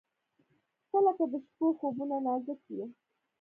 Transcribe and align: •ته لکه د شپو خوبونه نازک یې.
•ته 0.89 0.97
لکه 1.05 1.23
د 1.31 1.33
شپو 1.43 1.67
خوبونه 1.79 2.15
نازک 2.25 2.61
یې. 2.77 2.85